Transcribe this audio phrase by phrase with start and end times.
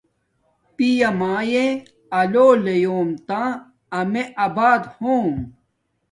[0.75, 1.65] پیامیاے
[2.19, 3.41] آلو لیوم تا
[3.99, 5.29] آمے آبات ہوم